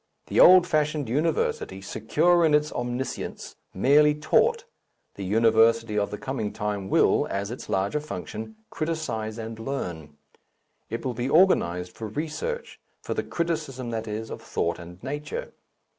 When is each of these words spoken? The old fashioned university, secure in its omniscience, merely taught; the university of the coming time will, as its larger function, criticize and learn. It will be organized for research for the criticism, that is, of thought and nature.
The 0.29 0.39
old 0.39 0.65
fashioned 0.65 1.07
university, 1.09 1.79
secure 1.79 2.43
in 2.43 2.55
its 2.55 2.73
omniscience, 2.73 3.55
merely 3.71 4.15
taught; 4.15 4.65
the 5.13 5.23
university 5.23 5.95
of 5.95 6.09
the 6.09 6.17
coming 6.17 6.51
time 6.51 6.89
will, 6.89 7.27
as 7.29 7.51
its 7.51 7.69
larger 7.69 7.99
function, 7.99 8.55
criticize 8.71 9.37
and 9.37 9.59
learn. 9.59 10.17
It 10.89 11.05
will 11.05 11.13
be 11.13 11.29
organized 11.29 11.91
for 11.95 12.07
research 12.07 12.79
for 13.03 13.13
the 13.13 13.21
criticism, 13.21 13.91
that 13.91 14.07
is, 14.07 14.31
of 14.31 14.41
thought 14.41 14.79
and 14.79 14.97
nature. 15.03 15.53